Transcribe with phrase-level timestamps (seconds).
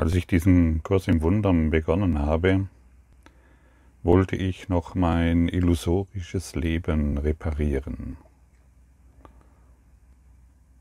[0.00, 2.68] Als ich diesen Kurs im Wundern begonnen habe,
[4.02, 8.16] wollte ich noch mein illusorisches Leben reparieren.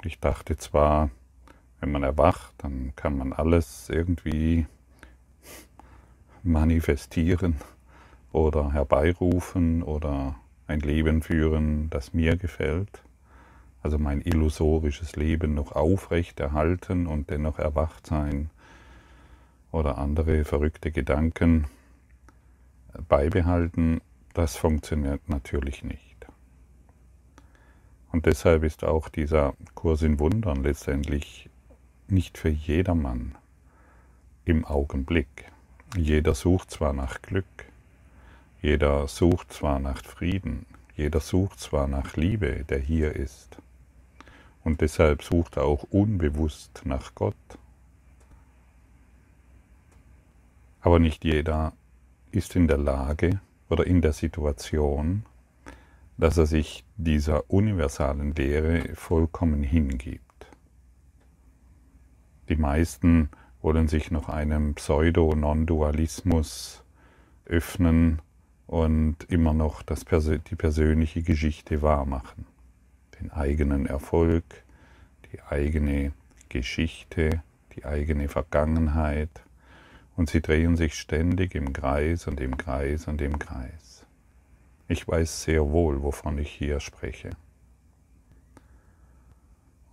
[0.06, 1.10] Ich dachte zwar,
[1.82, 4.68] wenn man erwacht, dann kann man alles irgendwie
[6.44, 7.58] manifestieren
[8.32, 13.04] oder herbeirufen oder ein Leben führen, das mir gefällt,
[13.84, 18.50] also mein illusorisches Leben noch aufrecht erhalten und dennoch erwacht sein
[19.72, 21.68] oder andere verrückte Gedanken
[23.08, 24.02] beibehalten,
[24.34, 26.28] das funktioniert natürlich nicht.
[28.12, 31.50] Und deshalb ist auch dieser Kurs in Wundern letztendlich
[32.08, 33.36] nicht für jedermann
[34.46, 35.46] im Augenblick.
[35.96, 37.46] Jeder sucht zwar nach Glück,
[38.62, 40.66] jeder sucht zwar nach Frieden,
[40.96, 43.58] jeder sucht zwar nach Liebe, der hier ist.
[44.64, 47.36] Und deshalb sucht er auch unbewusst nach Gott.
[50.82, 51.74] Aber nicht jeder
[52.32, 55.26] ist in der Lage oder in der Situation,
[56.18, 60.48] dass er sich dieser universalen Lehre vollkommen hingibt.
[62.50, 63.30] Die meisten
[63.62, 66.84] wollen sich noch einem Pseudo-Non-Dualismus
[67.46, 68.22] öffnen
[68.68, 72.46] und immer noch das, die persönliche Geschichte wahrmachen.
[73.20, 74.44] Den eigenen Erfolg,
[75.32, 76.12] die eigene
[76.50, 77.42] Geschichte,
[77.76, 79.30] die eigene Vergangenheit.
[80.20, 84.06] Und sie drehen sich ständig im Kreis und im Kreis und im Kreis.
[84.90, 87.30] Ich weiß sehr wohl, wovon ich hier spreche.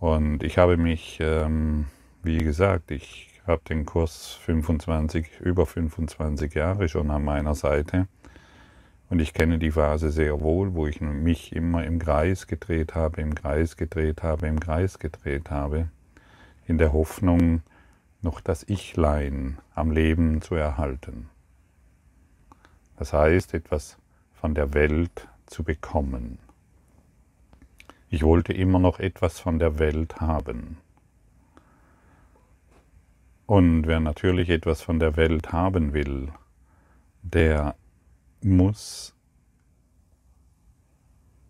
[0.01, 1.85] Und ich habe mich, ähm,
[2.23, 8.09] wie gesagt, ich habe den Kurs 25, über 25 Jahre schon an meiner Seite.
[9.09, 13.21] Und ich kenne die Phase sehr wohl, wo ich mich immer im Kreis gedreht habe,
[13.21, 15.87] im Kreis gedreht habe, im Kreis gedreht habe,
[16.65, 17.61] in der Hoffnung,
[18.21, 21.29] noch das Ichlein am Leben zu erhalten.
[22.97, 23.97] Das heißt, etwas
[24.33, 26.39] von der Welt zu bekommen.
[28.09, 30.77] Ich wollte immer noch etwas von der Welt haben.
[33.45, 36.31] Und wer natürlich etwas von der Welt haben will,
[37.21, 37.75] der
[38.41, 39.13] muss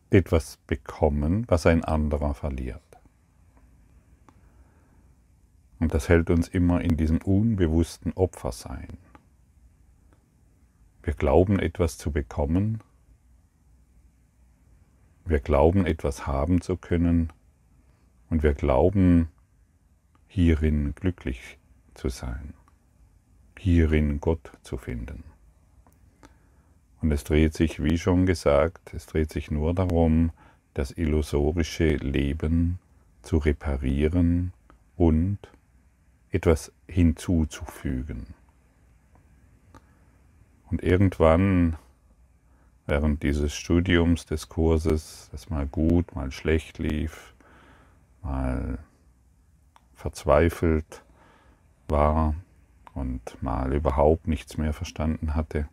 [0.10, 2.87] etwas bekommen, was ein anderer verliert.
[5.80, 8.98] Und das hält uns immer in diesem unbewussten Opfersein.
[11.04, 12.82] Wir glauben etwas zu bekommen,
[15.26, 17.32] wir glauben etwas haben zu können
[18.30, 19.30] und wir glauben
[20.28, 21.58] hierin glücklich
[21.94, 22.54] zu sein,
[23.58, 25.24] hierin Gott zu finden.
[27.02, 30.32] Und es dreht sich, wie schon gesagt, es dreht sich nur darum,
[30.74, 32.80] das illusorische Leben
[33.22, 34.54] zu reparieren
[34.96, 35.38] und
[36.38, 38.36] etwas hinzuzufügen.
[40.70, 41.78] Und irgendwann,
[42.86, 47.34] während dieses Studiums des Kurses, das mal gut, mal schlecht lief,
[48.22, 48.78] mal
[49.96, 51.02] verzweifelt,
[51.88, 52.36] war
[52.94, 55.68] und mal überhaupt nichts mehr verstanden hatte.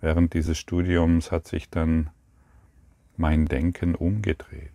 [0.00, 2.10] Während dieses Studiums hat sich dann
[3.16, 4.72] mein Denken umgedreht.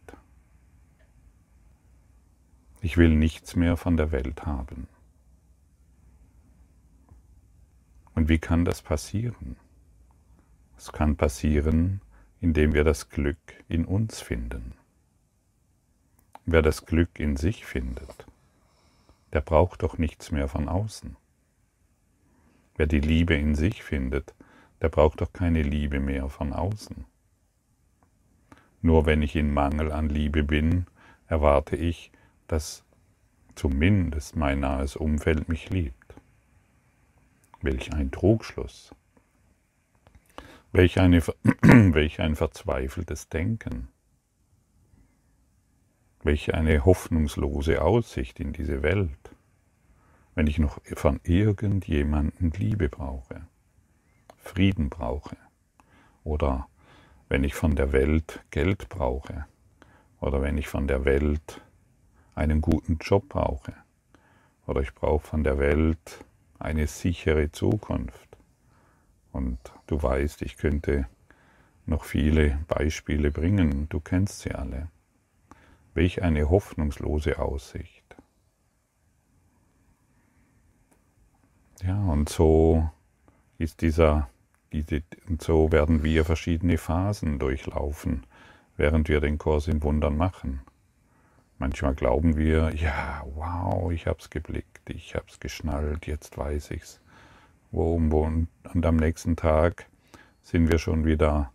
[2.79, 4.87] Ich will nichts mehr von der Welt haben.
[8.15, 9.55] Und wie kann das passieren?
[10.77, 12.01] Es kann passieren,
[12.41, 13.37] indem wir das Glück
[13.67, 14.73] in uns finden.
[16.45, 18.25] Wer das Glück in sich findet,
[19.33, 21.15] der braucht doch nichts mehr von außen.
[22.75, 24.33] Wer die Liebe in sich findet,
[24.81, 27.05] der braucht doch keine Liebe mehr von außen.
[28.81, 30.87] Nur wenn ich in Mangel an Liebe bin,
[31.27, 32.11] erwarte ich,
[32.47, 32.85] dass
[33.55, 36.15] zumindest mein nahes Umfeld mich liebt.
[37.61, 38.95] Welch ein Trugschluss.
[40.71, 41.21] Welch, eine,
[41.61, 43.89] welch ein verzweifeltes Denken.
[46.23, 49.35] Welche eine hoffnungslose Aussicht in diese Welt,
[50.35, 53.41] wenn ich noch von irgendjemandem Liebe brauche,
[54.37, 55.35] Frieden brauche
[56.23, 56.69] oder
[57.27, 59.45] wenn ich von der Welt Geld brauche
[60.21, 61.61] oder wenn ich von der Welt
[62.35, 63.73] einen guten Job brauche
[64.65, 66.23] oder ich brauche von der Welt
[66.59, 68.37] eine sichere Zukunft.
[69.31, 69.57] Und
[69.87, 71.07] du weißt, ich könnte
[71.85, 74.89] noch viele Beispiele bringen, du kennst sie alle.
[75.93, 78.03] Welch eine hoffnungslose Aussicht.
[81.81, 82.89] Ja, und so
[83.57, 84.29] ist dieser,
[84.73, 88.25] diese, und so werden wir verschiedene Phasen durchlaufen,
[88.75, 90.61] während wir den Kurs in Wundern machen.
[91.59, 96.71] Manchmal glauben wir, ja, wow, ich habe es geblickt, ich habe es geschnallt, jetzt weiß
[96.71, 97.01] ich's.
[97.71, 99.85] Wo, wo, und am nächsten Tag
[100.41, 101.51] sind wir schon wieder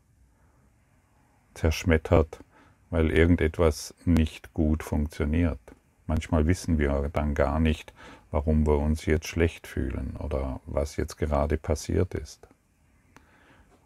[1.55, 2.41] zerschmettert,
[2.91, 5.59] weil irgendetwas nicht gut funktioniert.
[6.07, 7.95] Manchmal wissen wir dann gar nicht,
[8.31, 12.47] warum wir uns jetzt schlecht fühlen oder was jetzt gerade passiert ist.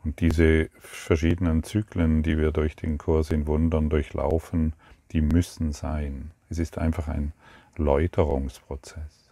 [0.03, 4.73] Und diese verschiedenen Zyklen, die wir durch den Kurs in Wundern durchlaufen,
[5.13, 6.33] die müssen sein.
[6.49, 7.33] Es ist einfach ein
[7.77, 9.31] Läuterungsprozess,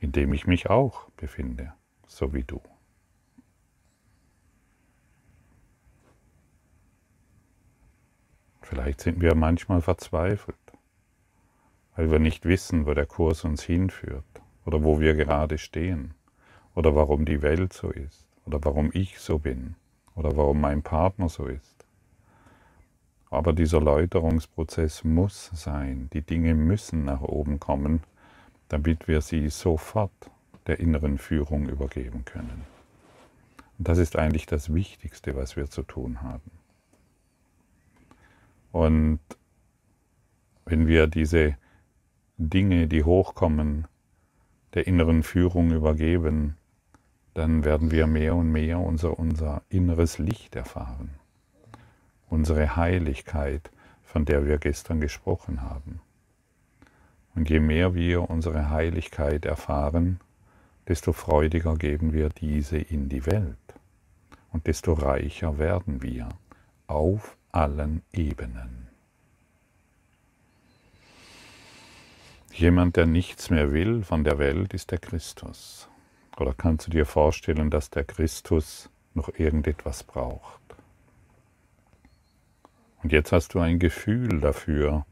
[0.00, 1.72] in dem ich mich auch befinde,
[2.06, 2.60] so wie du.
[8.62, 10.58] Vielleicht sind wir manchmal verzweifelt,
[11.96, 14.26] weil wir nicht wissen, wo der Kurs uns hinführt
[14.66, 16.12] oder wo wir gerade stehen
[16.74, 19.76] oder warum die Welt so ist oder warum ich so bin
[20.14, 21.77] oder warum mein Partner so ist.
[23.30, 26.08] Aber dieser Läuterungsprozess muss sein.
[26.12, 28.02] Die Dinge müssen nach oben kommen,
[28.68, 30.30] damit wir sie sofort
[30.66, 32.64] der inneren Führung übergeben können.
[33.78, 36.50] Und das ist eigentlich das Wichtigste, was wir zu tun haben.
[38.72, 39.20] Und
[40.64, 41.56] wenn wir diese
[42.38, 43.86] Dinge, die hochkommen,
[44.74, 46.56] der inneren Führung übergeben,
[47.34, 51.18] dann werden wir mehr und mehr unser, unser inneres Licht erfahren
[52.30, 53.70] unsere Heiligkeit,
[54.02, 56.00] von der wir gestern gesprochen haben.
[57.34, 60.20] Und je mehr wir unsere Heiligkeit erfahren,
[60.88, 63.56] desto freudiger geben wir diese in die Welt
[64.50, 66.28] und desto reicher werden wir
[66.86, 68.88] auf allen Ebenen.
[72.52, 75.88] Jemand, der nichts mehr will von der Welt, ist der Christus.
[76.38, 80.67] Oder kannst du dir vorstellen, dass der Christus noch irgendetwas braucht?
[83.08, 85.06] Und jetzt hast du ein Gefühl dafür,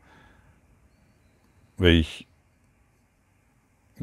[1.79, 2.29] welch,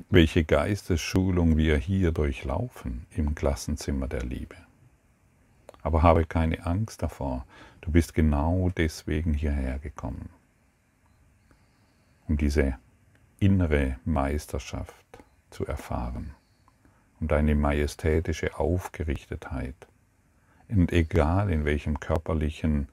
[0.09, 4.55] welche Geistesschulung wir hier durchlaufen im Klassenzimmer der Liebe.
[5.83, 7.45] Aber habe keine Angst davor,
[7.81, 10.31] du bist genau deswegen hierher gekommen,
[12.27, 12.75] um diese
[13.39, 15.05] innere Meisterschaft
[15.51, 16.33] zu erfahren,
[17.19, 19.75] um deine majestätische Aufgerichtetheit,
[20.67, 22.87] und egal in welchem körperlichen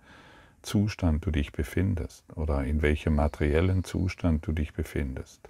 [0.62, 5.48] Zustand du dich befindest oder in welchem materiellen Zustand du dich befindest.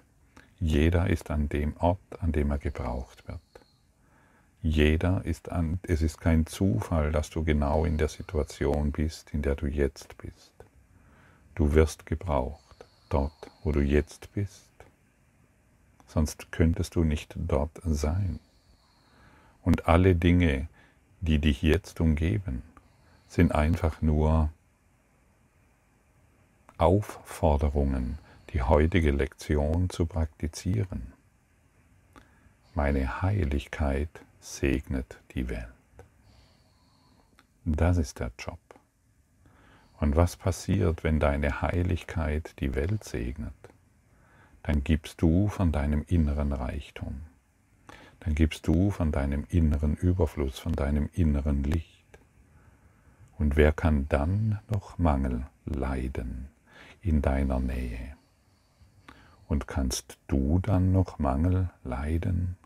[0.59, 3.39] Jeder ist an dem Ort, an dem er gebraucht wird.
[4.61, 9.41] Jeder ist an, es ist kein Zufall, dass du genau in der Situation bist, in
[9.41, 10.53] der du jetzt bist.
[11.55, 14.69] Du wirst gebraucht, dort, wo du jetzt bist.
[16.07, 18.39] Sonst könntest du nicht dort sein.
[19.63, 20.67] Und alle Dinge,
[21.21, 22.61] die dich jetzt umgeben,
[23.27, 24.51] sind einfach nur
[26.81, 28.17] Aufforderungen,
[28.49, 31.13] die heutige Lektion zu praktizieren.
[32.73, 35.67] Meine Heiligkeit segnet die Welt.
[37.65, 38.57] Das ist der Job.
[39.99, 43.53] Und was passiert, wenn deine Heiligkeit die Welt segnet?
[44.63, 47.21] Dann gibst du von deinem inneren Reichtum.
[48.21, 52.17] Dann gibst du von deinem inneren Überfluss, von deinem inneren Licht.
[53.37, 56.49] Und wer kann dann noch Mangel leiden?
[57.01, 58.15] In deiner Nähe.
[59.47, 62.57] Und kannst du dann noch Mangel leiden?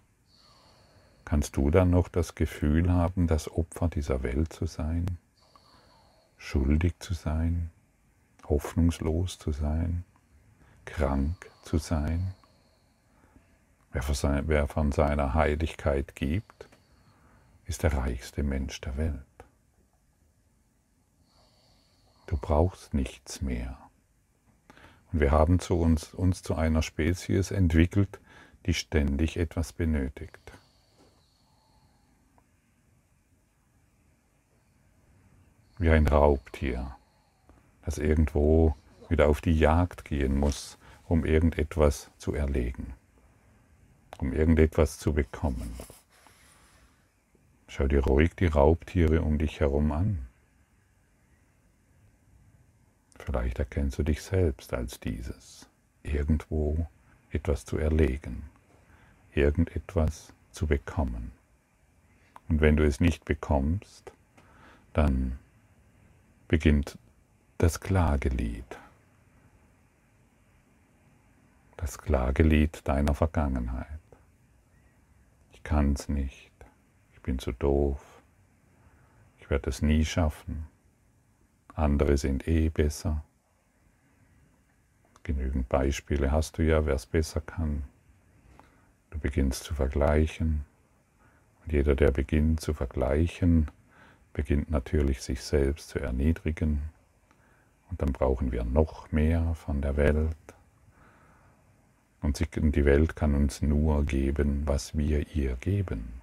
[1.24, 5.17] Kannst du dann noch das Gefühl haben, das Opfer dieser Welt zu sein,
[6.38, 7.71] schuldig zu sein,
[8.48, 10.03] hoffnungslos zu sein,
[10.86, 12.36] krank zu sein?
[13.91, 16.67] Wer von seiner Heiligkeit gibt,
[17.65, 19.21] ist der reichste Mensch der Welt.
[22.27, 23.77] Du brauchst nichts mehr.
[25.15, 28.19] Und wir haben zu uns, uns zu einer Spezies entwickelt,
[28.65, 30.51] die ständig etwas benötigt.
[35.77, 36.98] Wie ein Raubtier,
[37.86, 38.75] das irgendwo
[39.07, 42.93] wieder auf die Jagd gehen muss, um irgendetwas zu erlegen,
[44.17, 45.79] um irgendetwas zu bekommen.
[47.69, 50.27] Schau dir ruhig die Raubtiere um dich herum an.
[53.17, 55.67] Vielleicht erkennst du dich selbst als dieses,
[56.03, 56.88] irgendwo
[57.31, 58.43] etwas zu erlegen,
[59.34, 61.31] irgendetwas zu bekommen.
[62.48, 64.12] Und wenn du es nicht bekommst,
[64.93, 65.39] dann
[66.48, 66.98] beginnt
[67.57, 68.77] das Klagelied.
[71.77, 73.88] Das Klagelied deiner Vergangenheit.
[75.51, 76.51] Ich kann es nicht.
[77.13, 78.00] Ich bin zu doof.
[79.39, 80.67] Ich werde es nie schaffen
[81.75, 83.24] andere sind eh besser.
[85.24, 87.84] Genügend Beispiele hast du ja, wer es besser kann.
[89.10, 90.65] Du beginnst zu vergleichen.
[91.63, 93.72] Und jeder, der beginnt zu vergleichen,
[94.34, 96.82] beginnt natürlich sich selbst zu erniedrigen.
[97.89, 100.36] Und dann brauchen wir noch mehr von der Welt.
[102.22, 106.22] Und die Welt kann uns nur geben, was wir ihr geben.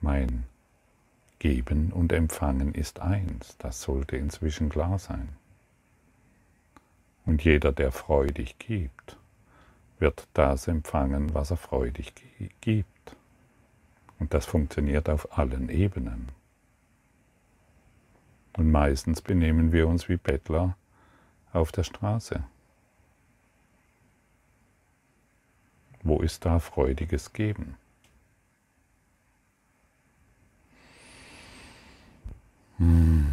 [0.00, 0.44] Mein
[1.38, 5.28] Geben und Empfangen ist eins, das sollte inzwischen klar sein.
[7.26, 9.18] Und jeder, der freudig gibt,
[9.98, 12.12] wird das empfangen, was er freudig
[12.60, 13.16] gibt.
[14.18, 16.30] Und das funktioniert auf allen Ebenen.
[18.56, 20.76] Und meistens benehmen wir uns wie Bettler
[21.52, 22.42] auf der Straße.
[26.02, 27.76] Wo ist da freudiges Geben?
[32.78, 33.26] Und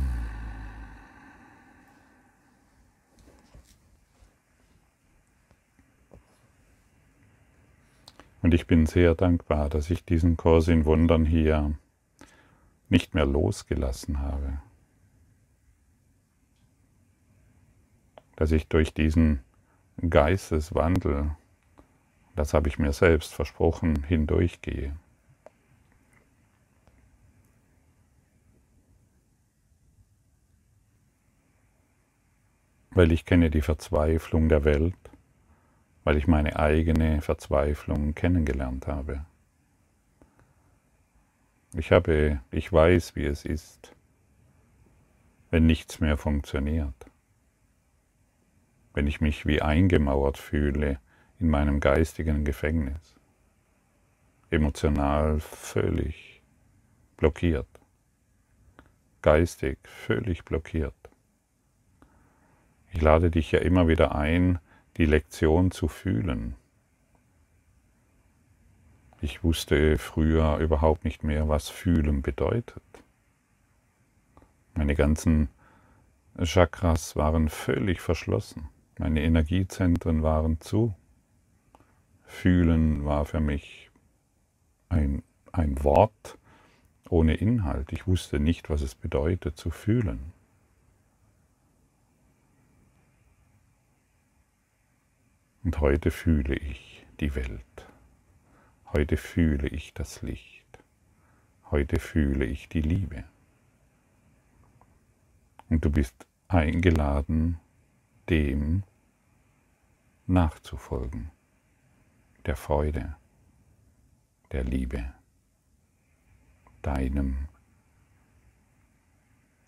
[8.54, 11.74] ich bin sehr dankbar, dass ich diesen Kurs in Wundern hier
[12.90, 14.62] nicht mehr losgelassen habe.
[18.36, 19.40] Dass ich durch diesen
[20.10, 21.32] Geisteswandel,
[22.36, 24.96] das habe ich mir selbst versprochen, hindurchgehe.
[32.96, 34.96] Weil ich kenne die Verzweiflung der Welt
[36.04, 39.26] weil ich meine eigene Verzweiflung kennengelernt habe.
[41.76, 43.96] Ich habe, ich weiß, wie es ist,
[45.50, 46.94] wenn nichts mehr funktioniert,
[48.94, 51.00] wenn ich mich wie eingemauert fühle
[51.40, 53.16] in meinem geistigen Gefängnis,
[54.50, 56.42] emotional völlig
[57.18, 57.68] blockiert,
[59.22, 61.03] geistig völlig blockiert.
[62.94, 64.60] Ich lade dich ja immer wieder ein,
[64.98, 66.56] die Lektion zu fühlen.
[69.20, 72.84] Ich wusste früher überhaupt nicht mehr, was fühlen bedeutet.
[74.76, 75.50] Meine ganzen
[76.44, 78.70] Chakras waren völlig verschlossen.
[79.00, 80.94] Meine Energiezentren waren zu.
[82.26, 83.90] Fühlen war für mich
[84.90, 86.38] ein, ein Wort
[87.10, 87.92] ohne Inhalt.
[87.92, 90.33] Ich wusste nicht, was es bedeutet zu fühlen.
[95.64, 97.88] Und heute fühle ich die Welt.
[98.92, 100.66] Heute fühle ich das Licht.
[101.72, 103.24] Heute fühle ich die Liebe.
[105.70, 107.60] Und du bist eingeladen,
[108.30, 108.84] dem
[110.28, 111.32] nachzufolgen,
[112.46, 113.16] der Freude,
[114.52, 115.14] der Liebe,
[116.82, 117.48] deinem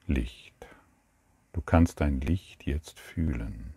[0.07, 0.67] Licht.
[1.53, 3.74] Du kannst dein Licht jetzt fühlen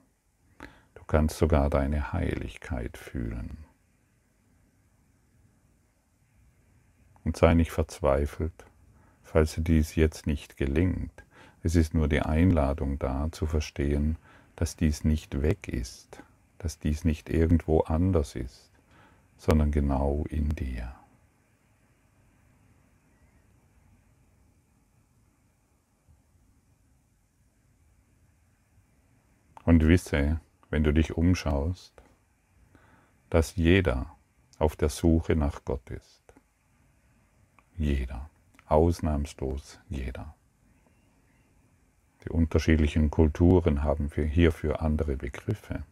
[1.08, 3.56] kannst sogar deine Heiligkeit fühlen.
[7.24, 8.66] Und sei nicht verzweifelt,
[9.24, 11.24] falls dir dies jetzt nicht gelingt.
[11.62, 14.16] Es ist nur die Einladung da zu verstehen,
[14.54, 16.22] dass dies nicht weg ist,
[16.58, 18.70] dass dies nicht irgendwo anders ist,
[19.36, 20.94] sondern genau in dir.
[29.64, 31.92] Und wisse, wenn du dich umschaust,
[33.30, 34.14] dass jeder
[34.58, 36.22] auf der Suche nach Gott ist.
[37.76, 38.28] Jeder,
[38.66, 40.34] ausnahmslos jeder.
[42.24, 45.84] Die unterschiedlichen Kulturen haben hierfür andere Begriffe,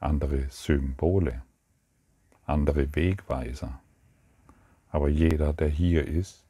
[0.00, 1.42] andere Symbole,
[2.44, 3.80] andere Wegweiser.
[4.90, 6.44] Aber jeder, der hier ist,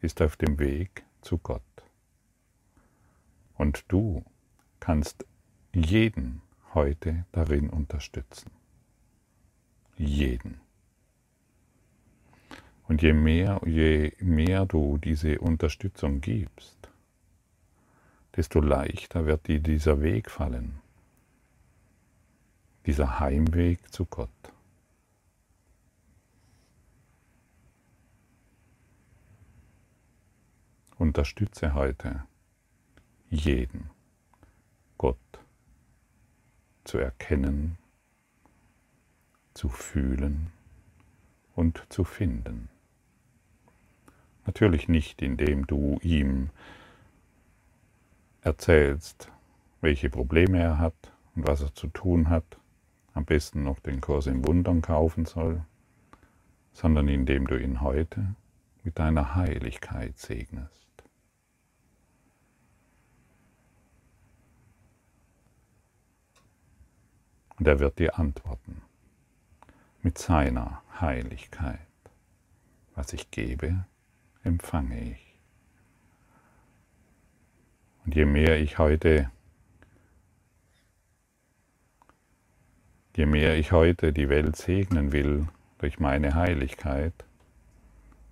[0.00, 1.62] ist auf dem Weg zu Gott.
[3.56, 4.24] Und du
[4.80, 5.24] kannst
[5.74, 6.40] jeden
[6.72, 8.50] heute darin unterstützen.
[9.96, 10.60] Jeden.
[12.86, 16.90] Und je mehr, je mehr du diese Unterstützung gibst,
[18.36, 20.80] desto leichter wird dir dieser Weg fallen,
[22.86, 24.30] dieser Heimweg zu Gott.
[30.98, 32.24] Unterstütze heute
[33.30, 33.90] jeden
[34.96, 35.43] Gott
[36.84, 37.76] zu erkennen,
[39.54, 40.52] zu fühlen
[41.54, 42.68] und zu finden.
[44.46, 46.50] Natürlich nicht, indem du ihm
[48.42, 49.30] erzählst,
[49.80, 52.58] welche Probleme er hat und was er zu tun hat,
[53.14, 55.64] am besten noch den Kurs in Wundern kaufen soll,
[56.72, 58.34] sondern indem du ihn heute
[58.82, 60.83] mit deiner Heiligkeit segnest.
[67.58, 68.82] Und er wird dir antworten
[70.02, 71.78] mit seiner Heiligkeit.
[72.94, 73.84] Was ich gebe,
[74.44, 75.34] empfange ich.
[78.04, 79.30] Und je mehr ich heute,
[83.16, 87.14] je mehr ich heute die Welt segnen will durch meine Heiligkeit,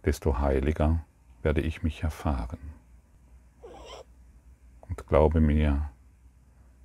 [0.04, 1.04] desto heiliger
[1.42, 2.58] werde ich mich erfahren.
[4.82, 5.90] Und glaube mir,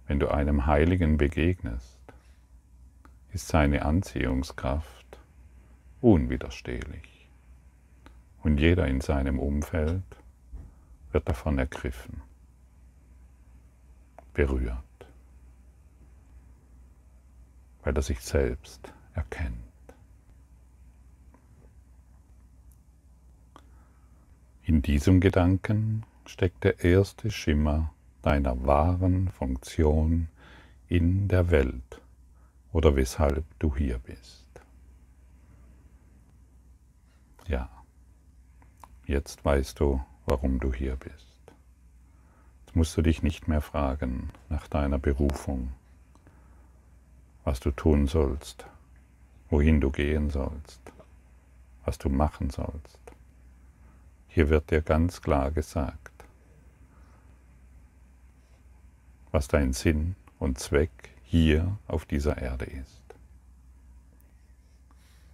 [0.08, 1.97] wenn du einem Heiligen begegnest,
[3.34, 5.19] ist seine Anziehungskraft
[6.01, 7.29] unwiderstehlich.
[8.43, 10.03] Und jeder in seinem Umfeld
[11.12, 12.22] wird davon ergriffen,
[14.34, 14.77] berührt,
[17.84, 19.55] weil er sich selbst erkennt.
[24.63, 30.27] In diesem Gedanken steckt der erste Schimmer deiner wahren Funktion
[30.89, 32.01] in der Welt
[32.77, 34.46] oder weshalb du hier bist.
[37.48, 37.72] Ja,
[39.07, 41.41] jetzt weißt du, warum du hier bist.
[42.60, 45.74] Jetzt musst du dich nicht mehr fragen nach deiner Berufung,
[47.46, 48.67] was du tun sollst,
[49.50, 50.81] wohin du gehen sollst,
[51.84, 53.00] was du machen sollst.
[54.27, 56.12] Hier wird dir ganz klar gesagt,
[59.31, 63.03] was dein Sinn und Zweck hier auf dieser Erde ist.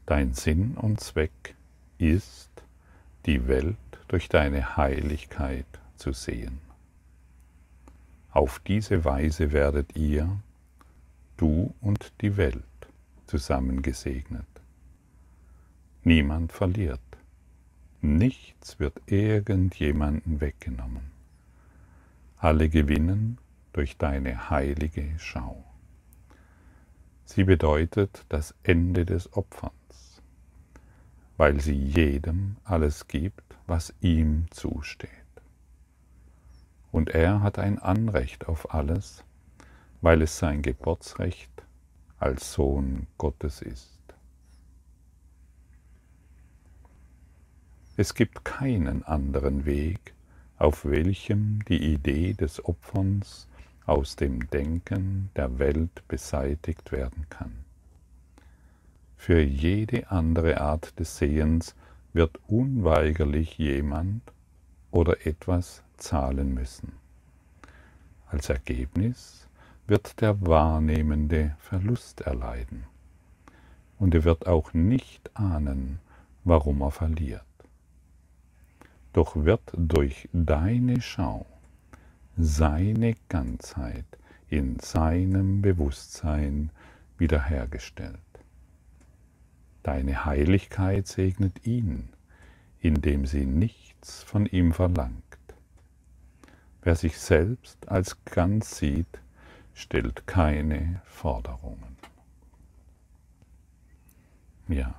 [0.07, 1.55] Dein Sinn und Zweck
[1.99, 2.49] ist,
[3.27, 6.59] die Welt durch deine Heiligkeit zu sehen.
[8.31, 10.41] Auf diese Weise werdet ihr,
[11.37, 12.63] du und die Welt,
[13.27, 14.47] zusammen gesegnet.
[16.03, 16.99] Niemand verliert.
[18.01, 21.11] Nichts wird irgendjemanden weggenommen.
[22.37, 23.37] Alle gewinnen
[23.71, 25.63] durch deine heilige Schau.
[27.25, 30.21] Sie bedeutet das Ende des Opferns,
[31.37, 35.09] weil sie jedem alles gibt, was ihm zusteht.
[36.91, 39.23] Und er hat ein Anrecht auf alles,
[40.01, 41.49] weil es sein Geburtsrecht
[42.19, 43.89] als Sohn Gottes ist.
[47.95, 50.13] Es gibt keinen anderen Weg,
[50.57, 53.47] auf welchem die Idee des Opferns
[53.85, 57.65] aus dem Denken der Welt beseitigt werden kann.
[59.17, 61.75] Für jede andere Art des Sehens
[62.13, 64.21] wird unweigerlich jemand
[64.91, 66.93] oder etwas zahlen müssen.
[68.27, 69.47] Als Ergebnis
[69.87, 72.85] wird der Wahrnehmende Verlust erleiden
[73.99, 75.99] und er wird auch nicht ahnen,
[76.43, 77.43] warum er verliert
[79.13, 81.45] doch wird durch deine Schau
[82.37, 84.05] seine Ganzheit
[84.49, 86.71] in seinem Bewusstsein
[87.17, 88.19] wiederhergestellt.
[89.83, 92.09] Deine Heiligkeit segnet ihn,
[92.79, 95.23] indem sie nichts von ihm verlangt.
[96.81, 99.19] Wer sich selbst als ganz sieht,
[99.73, 101.97] stellt keine Forderungen.
[104.67, 104.95] Ja,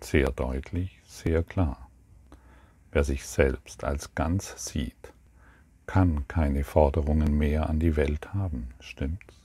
[0.00, 1.88] sehr deutlich, sehr klar.
[2.92, 5.13] Wer sich selbst als ganz sieht,
[5.86, 9.40] kann keine Forderungen mehr an die Welt haben, stimmt's?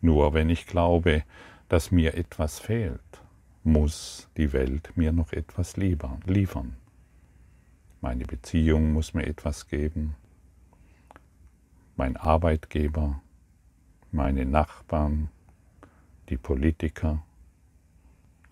[0.00, 1.22] Nur wenn ich glaube,
[1.68, 3.00] dass mir etwas fehlt,
[3.64, 6.76] muss die Welt mir noch etwas liefern.
[8.00, 10.16] Meine Beziehung muss mir etwas geben,
[11.96, 13.20] mein Arbeitgeber,
[14.10, 15.28] meine Nachbarn,
[16.28, 17.22] die Politiker,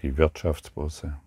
[0.02, 1.18] die Wirtschaftsbosse.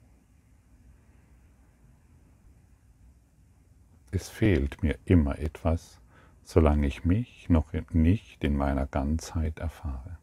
[4.14, 6.00] Es fehlt mir immer etwas,
[6.44, 10.20] solange ich mich noch nicht in meiner Ganzheit erfahre.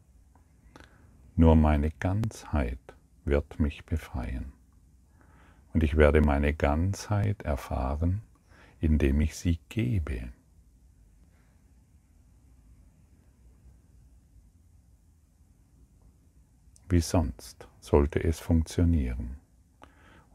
[1.35, 2.79] Nur meine Ganzheit
[3.25, 4.53] wird mich befreien.
[5.73, 8.21] Und ich werde meine Ganzheit erfahren,
[8.79, 10.31] indem ich sie gebe.
[16.87, 19.37] Wie sonst sollte es funktionieren.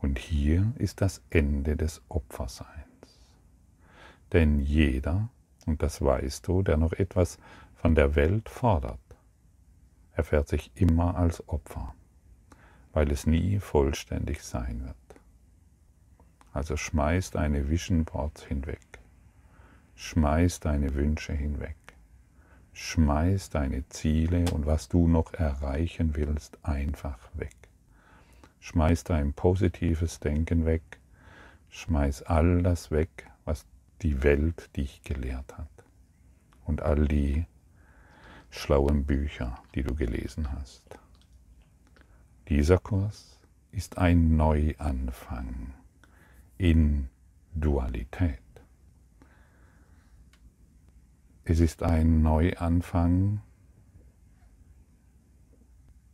[0.03, 2.86] Und hier ist das Ende des Opferseins.
[4.37, 5.31] Denn jeder,
[5.65, 7.39] und das weißt du, der noch etwas
[7.75, 9.01] von der Welt fordert,
[10.13, 11.95] erfährt sich immer als Opfer,
[12.93, 15.21] weil es nie vollständig sein wird.
[16.53, 18.99] Also schmeiß deine Vision Boards hinweg,
[19.95, 21.79] schmeiß deine Wünsche hinweg,
[22.75, 27.57] schmeiß deine Ziele und was du noch erreichen willst einfach weg.
[28.61, 30.83] Schmeiß dein positives Denken weg,
[31.71, 33.31] schmeiß all das weg,
[34.03, 35.85] die Welt dich gelehrt hat.
[36.65, 37.47] Und all die
[38.51, 40.99] schlauen Bücher, die du gelesen hast.
[42.49, 43.41] Dieser Kurs
[43.73, 45.75] ist ein Neuanfang
[46.59, 47.09] in
[47.55, 48.41] Dualität.
[51.45, 53.41] Es ist ein Neuanfang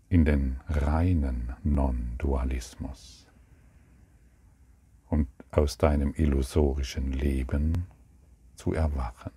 [0.08, 3.21] in den reinen Non-Dualismus
[5.52, 7.86] aus deinem illusorischen Leben
[8.56, 9.32] zu erwachen.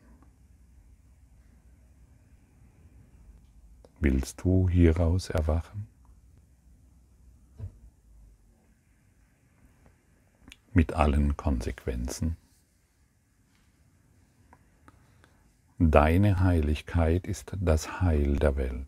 [4.00, 5.88] Willst du hieraus erwachen?
[10.74, 12.38] Mit allen Konsequenzen?
[15.78, 18.88] Deine Heiligkeit ist das Heil der Welt.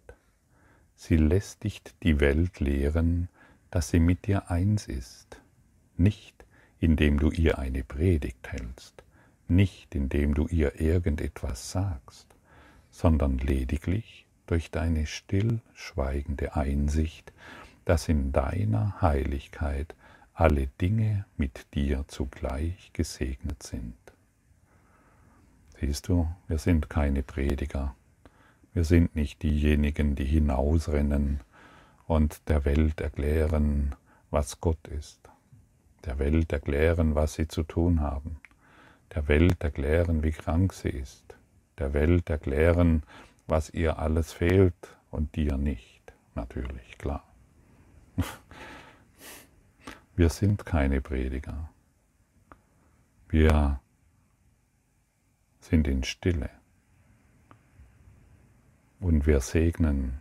[0.95, 3.27] Sie lässt dich die Welt lehren,
[3.69, 5.41] dass sie mit dir eins ist,
[5.97, 6.46] nicht
[6.79, 9.03] indem du ihr eine Predigt hältst,
[9.47, 12.27] nicht indem du ihr irgendetwas sagst,
[12.91, 17.33] sondern lediglich durch deine stillschweigende Einsicht,
[17.85, 19.95] dass in deiner Heiligkeit
[20.33, 23.95] alle Dinge mit dir zugleich gesegnet sind.
[25.79, 27.95] Siehst du, wir sind keine Prediger,
[28.73, 31.41] wir sind nicht diejenigen, die hinausrennen
[32.07, 33.95] und der Welt erklären,
[34.29, 35.29] was Gott ist,
[36.05, 38.39] der Welt erklären, was sie zu tun haben,
[39.15, 41.36] der Welt erklären, wie krank sie ist,
[41.77, 43.03] der Welt erklären,
[43.47, 47.23] was ihr alles fehlt und dir nicht, natürlich, klar.
[50.15, 51.69] Wir sind keine Prediger.
[53.29, 53.79] Wir
[55.60, 56.49] sind in Stille.
[58.99, 60.19] Und wir segnen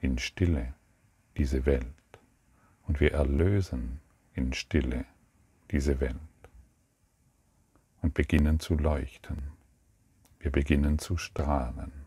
[0.00, 0.74] in Stille
[1.36, 1.86] diese Welt.
[2.88, 4.00] Und wir erlösen
[4.36, 5.04] in Stille
[5.70, 6.14] diese Welt.
[8.02, 9.50] Und beginnen zu leuchten.
[10.38, 12.06] Wir beginnen zu strahlen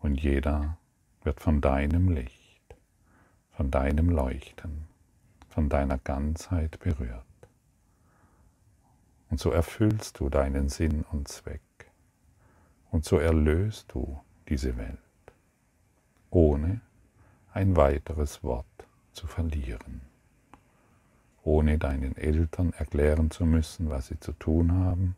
[0.00, 0.78] und jeder
[1.22, 2.76] wird von deinem Licht,
[3.52, 4.88] von deinem Leuchten,
[5.48, 7.24] von deiner Ganzheit berührt.
[9.30, 11.60] Und so erfüllst du deinen Sinn und Zweck
[12.90, 14.98] und so erlöst du diese Welt,
[16.30, 16.80] ohne
[17.52, 18.66] ein weiteres Wort
[19.12, 20.00] zu verlieren,
[21.48, 25.16] ohne deinen Eltern erklären zu müssen, was sie zu tun haben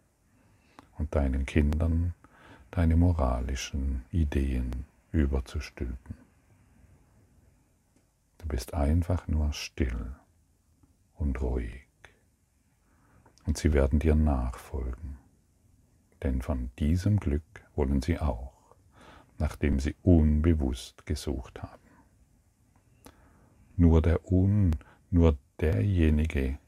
[0.96, 2.14] und deinen Kindern
[2.70, 6.16] deine moralischen Ideen überzustülpen.
[8.38, 10.14] Du bist einfach nur still
[11.16, 11.88] und ruhig.
[13.44, 15.18] Und sie werden dir nachfolgen.
[16.22, 17.42] Denn von diesem Glück
[17.74, 18.52] wollen sie auch,
[19.38, 21.80] nachdem sie unbewusst gesucht haben.
[23.76, 24.76] Nur der Un,
[25.10, 26.59] nur derjenige,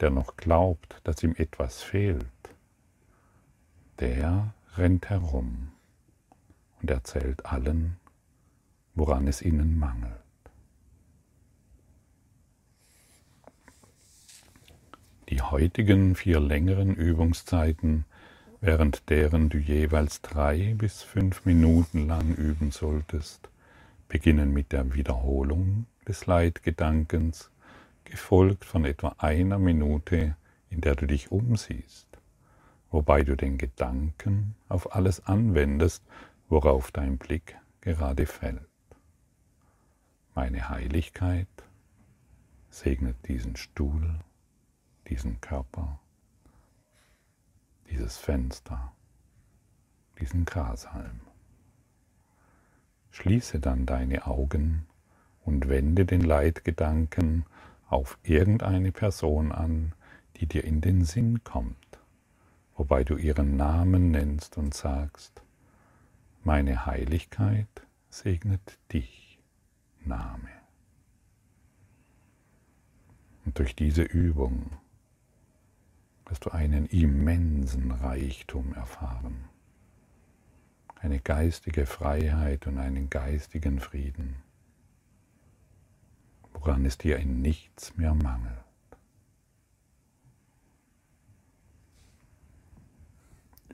[0.00, 2.26] der noch glaubt, dass ihm etwas fehlt,
[3.98, 5.72] der rennt herum
[6.80, 7.96] und erzählt allen,
[8.94, 10.14] woran es ihnen mangelt.
[15.28, 18.06] Die heutigen vier längeren Übungszeiten,
[18.60, 23.50] während deren du jeweils drei bis fünf Minuten lang üben solltest,
[24.08, 27.50] beginnen mit der Wiederholung des Leitgedankens,
[28.04, 30.36] gefolgt von etwa einer Minute,
[30.70, 32.08] in der du dich umsiehst
[32.90, 36.02] wobei du den Gedanken auf alles anwendest,
[36.48, 38.62] worauf dein Blick gerade fällt.
[40.34, 41.48] Meine Heiligkeit
[42.70, 44.20] segnet diesen Stuhl,
[45.08, 45.98] diesen Körper,
[47.90, 48.92] dieses Fenster,
[50.20, 51.20] diesen Grashalm.
[53.10, 54.86] Schließe dann deine Augen
[55.48, 57.44] und wende den Leitgedanken
[57.88, 59.92] auf irgendeine Person an,
[60.36, 61.88] die dir in den Sinn kommt
[62.78, 65.42] wobei du ihren Namen nennst und sagst,
[66.44, 67.66] meine Heiligkeit
[68.08, 69.38] segnet dich,
[70.04, 70.48] Name.
[73.44, 74.70] Und durch diese Übung
[76.26, 79.48] wirst du einen immensen Reichtum erfahren,
[81.00, 84.36] eine geistige Freiheit und einen geistigen Frieden,
[86.68, 88.58] woran es dir in nichts mehr mangelt.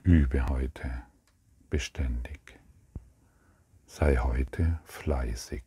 [0.03, 1.03] Übe heute
[1.69, 2.57] beständig.
[3.85, 5.63] Sei heute fleißig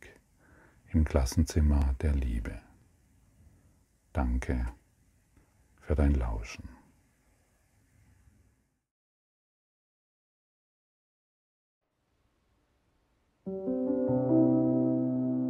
[0.87, 2.59] im Klassenzimmer der Liebe.
[4.11, 4.65] Danke
[5.81, 6.67] für dein Lauschen.